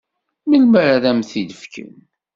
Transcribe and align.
Melmi 0.49 0.79
ara 0.93 1.09
am-t-id-fken? 1.13 1.93